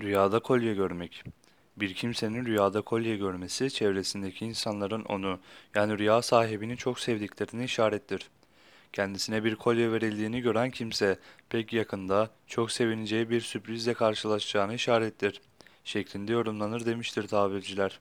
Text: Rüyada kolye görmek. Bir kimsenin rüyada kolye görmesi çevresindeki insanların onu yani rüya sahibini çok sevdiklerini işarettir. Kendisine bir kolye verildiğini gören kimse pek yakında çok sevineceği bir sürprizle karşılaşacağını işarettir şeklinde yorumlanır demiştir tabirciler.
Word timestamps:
Rüyada 0.00 0.38
kolye 0.38 0.74
görmek. 0.74 1.24
Bir 1.76 1.94
kimsenin 1.94 2.44
rüyada 2.44 2.82
kolye 2.82 3.16
görmesi 3.16 3.70
çevresindeki 3.70 4.46
insanların 4.46 5.04
onu 5.04 5.38
yani 5.74 5.98
rüya 5.98 6.22
sahibini 6.22 6.76
çok 6.76 7.00
sevdiklerini 7.00 7.64
işarettir. 7.64 8.30
Kendisine 8.92 9.44
bir 9.44 9.54
kolye 9.54 9.92
verildiğini 9.92 10.40
gören 10.40 10.70
kimse 10.70 11.18
pek 11.48 11.72
yakında 11.72 12.30
çok 12.46 12.72
sevineceği 12.72 13.30
bir 13.30 13.40
sürprizle 13.40 13.94
karşılaşacağını 13.94 14.74
işarettir 14.74 15.40
şeklinde 15.84 16.32
yorumlanır 16.32 16.86
demiştir 16.86 17.28
tabirciler. 17.28 18.00